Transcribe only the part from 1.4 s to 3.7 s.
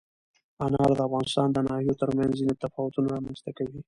د ناحیو ترمنځ ځینې تفاوتونه رامنځ ته